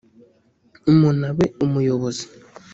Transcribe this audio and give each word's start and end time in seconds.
umuntu 0.91 1.21
abe 1.31 1.45
umuyobozi 1.65 2.25